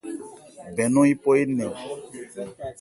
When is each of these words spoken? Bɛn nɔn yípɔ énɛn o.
Bɛn 0.75 0.89
nɔn 0.93 1.07
yípɔ 1.09 1.29
énɛn 1.41 1.61
o. 1.69 1.71